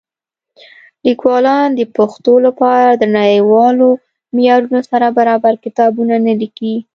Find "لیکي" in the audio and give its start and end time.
6.41-6.75